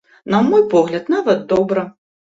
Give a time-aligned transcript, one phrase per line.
[0.35, 1.83] На мой погляд, нават добра.